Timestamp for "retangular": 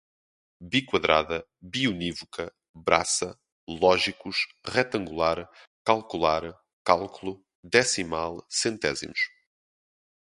4.65-5.47